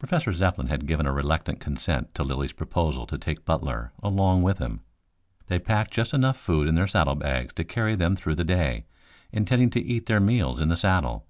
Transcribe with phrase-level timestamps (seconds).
[0.00, 4.58] Professor Zepplin had given a reluctant consent to Lilly's proposal to take Butler, along with
[4.58, 4.80] him.
[5.46, 8.86] They packed just enough food in their saddle bags to carry them through the day,
[9.30, 11.28] intending to eat their meals in the saddle.